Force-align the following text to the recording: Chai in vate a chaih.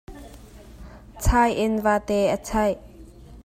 Chai 1.21 1.49
in 1.63 1.73
vate 1.85 2.17
a 2.35 2.37
chaih. 2.47 2.77